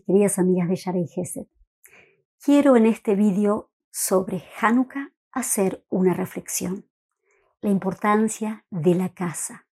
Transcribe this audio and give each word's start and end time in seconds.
queridas 0.00 0.38
amigas 0.38 0.68
de 0.68 0.76
Shara 0.76 0.98
y 0.98 1.06
Gesed. 1.06 1.46
Quiero 2.42 2.76
en 2.76 2.86
este 2.86 3.14
vídeo 3.14 3.70
sobre 3.90 4.42
Hanukkah 4.60 5.12
hacer 5.30 5.84
una 5.88 6.14
reflexión. 6.14 6.88
La 7.60 7.70
importancia 7.70 8.64
de 8.70 8.94
la 8.94 9.10
casa. 9.10 9.66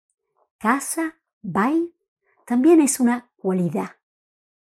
Casa, 0.59 1.17
bai, 1.41 1.95
también 2.45 2.81
es 2.81 3.01
una 3.01 3.31
cualidad, 3.37 3.97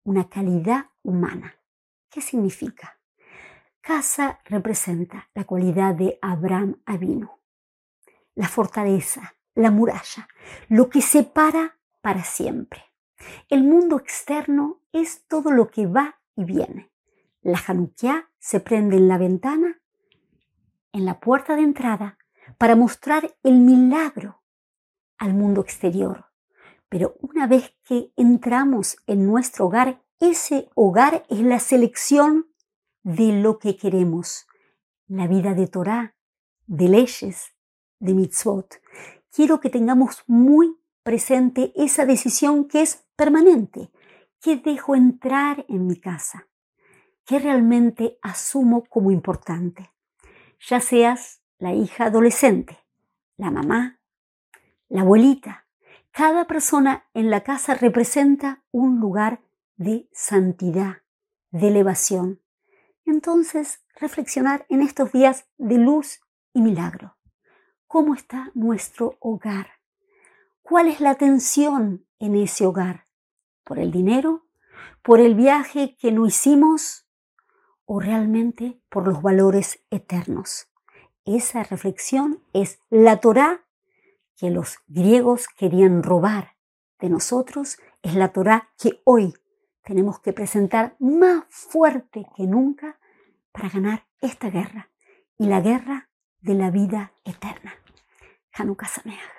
una 0.04 0.28
calidad 0.28 0.86
humana. 1.02 1.54
¿Qué 2.08 2.20
significa? 2.20 2.98
Casa 3.80 4.40
representa 4.44 5.30
la 5.34 5.44
cualidad 5.44 5.94
de 5.94 6.18
Abraham 6.20 6.80
Avino, 6.84 7.40
la 8.34 8.48
fortaleza, 8.48 9.34
la 9.54 9.70
muralla, 9.70 10.28
lo 10.68 10.88
que 10.88 11.00
separa 11.00 11.78
para 12.00 12.22
siempre. 12.22 12.87
El 13.48 13.64
mundo 13.64 13.96
externo 13.96 14.80
es 14.92 15.26
todo 15.26 15.50
lo 15.50 15.68
que 15.70 15.86
va 15.86 16.20
y 16.36 16.44
viene. 16.44 16.90
La 17.42 17.60
Hanukkah 17.66 18.30
se 18.38 18.60
prende 18.60 18.96
en 18.96 19.08
la 19.08 19.18
ventana, 19.18 19.80
en 20.92 21.04
la 21.04 21.20
puerta 21.20 21.56
de 21.56 21.62
entrada, 21.62 22.18
para 22.58 22.76
mostrar 22.76 23.36
el 23.42 23.58
milagro 23.58 24.42
al 25.18 25.34
mundo 25.34 25.60
exterior. 25.60 26.26
Pero 26.88 27.16
una 27.20 27.46
vez 27.46 27.74
que 27.84 28.12
entramos 28.16 28.96
en 29.06 29.26
nuestro 29.26 29.66
hogar, 29.66 30.02
ese 30.20 30.70
hogar 30.74 31.24
es 31.28 31.40
la 31.40 31.58
selección 31.58 32.46
de 33.02 33.40
lo 33.40 33.58
que 33.58 33.76
queremos. 33.76 34.46
La 35.06 35.26
vida 35.26 35.54
de 35.54 35.66
Torah, 35.66 36.16
de 36.66 36.88
leyes, 36.88 37.52
de 37.98 38.14
mitzvot. 38.14 38.80
Quiero 39.30 39.60
que 39.60 39.70
tengamos 39.70 40.22
muy 40.26 40.77
presente 41.08 41.72
esa 41.74 42.04
decisión 42.04 42.68
que 42.68 42.82
es 42.82 43.06
permanente. 43.16 43.90
¿Qué 44.42 44.56
dejo 44.56 44.94
entrar 44.94 45.64
en 45.66 45.86
mi 45.86 45.98
casa? 45.98 46.48
¿Qué 47.24 47.38
realmente 47.38 48.18
asumo 48.20 48.84
como 48.84 49.10
importante? 49.10 49.90
Ya 50.68 50.82
seas 50.82 51.40
la 51.58 51.72
hija 51.72 52.04
adolescente, 52.04 52.76
la 53.38 53.50
mamá, 53.50 54.02
la 54.90 55.00
abuelita. 55.00 55.66
Cada 56.10 56.46
persona 56.46 57.08
en 57.14 57.30
la 57.30 57.42
casa 57.42 57.72
representa 57.72 58.62
un 58.70 59.00
lugar 59.00 59.40
de 59.76 60.10
santidad, 60.12 61.04
de 61.52 61.68
elevación. 61.68 62.42
Entonces, 63.06 63.82
reflexionar 63.94 64.66
en 64.68 64.82
estos 64.82 65.10
días 65.10 65.48
de 65.56 65.78
luz 65.78 66.20
y 66.52 66.60
milagro. 66.60 67.16
¿Cómo 67.86 68.12
está 68.12 68.50
nuestro 68.52 69.16
hogar? 69.20 69.77
¿Cuál 70.68 70.88
es 70.88 71.00
la 71.00 71.14
tensión 71.14 72.06
en 72.18 72.34
ese 72.34 72.66
hogar? 72.66 73.06
¿Por 73.64 73.78
el 73.78 73.90
dinero? 73.90 74.44
¿Por 75.00 75.18
el 75.18 75.34
viaje 75.34 75.96
que 75.98 76.12
no 76.12 76.26
hicimos? 76.26 77.08
¿O 77.86 78.00
realmente 78.00 78.78
por 78.90 79.08
los 79.08 79.22
valores 79.22 79.82
eternos? 79.90 80.68
Esa 81.24 81.62
reflexión 81.62 82.42
es 82.52 82.80
la 82.90 83.18
Torá 83.18 83.64
que 84.36 84.50
los 84.50 84.76
griegos 84.88 85.48
querían 85.48 86.02
robar 86.02 86.56
de 87.00 87.08
nosotros, 87.08 87.78
es 88.02 88.14
la 88.14 88.34
Torá 88.34 88.68
que 88.78 89.00
hoy 89.04 89.32
tenemos 89.84 90.20
que 90.20 90.34
presentar 90.34 90.96
más 90.98 91.44
fuerte 91.48 92.26
que 92.36 92.42
nunca 92.42 93.00
para 93.52 93.70
ganar 93.70 94.06
esta 94.20 94.50
guerra 94.50 94.90
y 95.38 95.46
la 95.46 95.62
guerra 95.62 96.10
de 96.40 96.52
la 96.52 96.70
vida 96.70 97.14
eterna. 97.24 97.72
Hanukkah 98.52 98.86
Sameach. 98.88 99.37